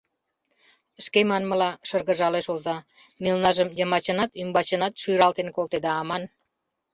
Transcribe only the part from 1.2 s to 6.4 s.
манмыла,— шыргыжалеш оза,— мелнажым йымачынат, ӱмбачынат шӱралтен колтеда аман.